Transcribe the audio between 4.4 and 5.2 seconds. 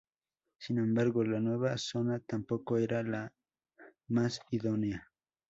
idónea.